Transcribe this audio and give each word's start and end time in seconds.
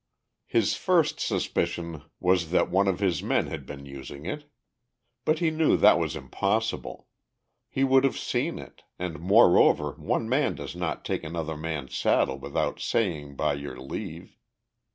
His 0.47 0.73
first 0.73 1.19
suspicion 1.19 2.01
was 2.19 2.49
that 2.49 2.71
one 2.71 2.87
of 2.87 2.99
his 3.01 3.21
men 3.21 3.45
had 3.45 3.67
been 3.67 3.85
using 3.85 4.25
it. 4.25 4.45
But 5.25 5.37
he 5.37 5.51
knew 5.51 5.73
that 5.73 5.81
that 5.81 5.99
was 5.99 6.15
impossible. 6.15 7.07
He 7.69 7.83
would 7.83 8.03
have 8.03 8.17
seen 8.17 8.57
it, 8.57 8.81
and 8.97 9.19
moreover 9.19 9.91
one 9.91 10.27
man 10.27 10.55
does 10.55 10.75
not 10.75 11.05
take 11.05 11.23
another 11.23 11.55
man's 11.55 11.95
saddle 11.95 12.39
without 12.39 12.79
saying 12.79 13.35
by 13.35 13.53
your 13.53 13.79
leave. 13.79 14.35